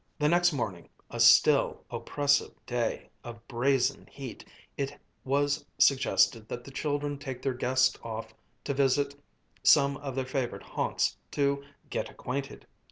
[0.17, 4.43] The next morning, a still, oppressive day of brazen heat,
[4.75, 8.33] it was suggested that the children take their guest off
[8.63, 9.13] to visit
[9.61, 12.65] some of their own favorite haunts to "get acquainted."